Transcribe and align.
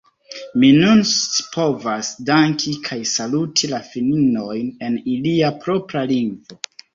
Mi 0.61 0.67
nun 0.83 1.01
scipovas 1.09 2.09
danki 2.29 2.73
kaj 2.87 2.97
saluti 3.11 3.69
la 3.75 3.81
finnojn 3.91 4.73
en 4.89 4.99
ilia 5.13 5.53
propra 5.67 6.05
lingvo. 6.15 6.61